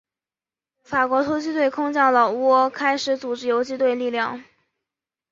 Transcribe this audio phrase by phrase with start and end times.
[0.81, 4.43] 法国突击队空降老挝开始组织游击队力量。